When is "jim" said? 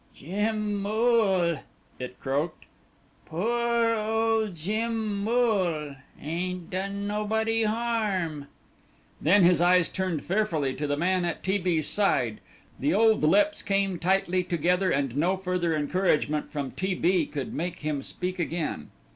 0.15-0.81, 4.55-5.17